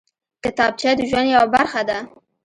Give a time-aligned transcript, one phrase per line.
[0.43, 1.97] کتابچه د ژوند یوه برخه ده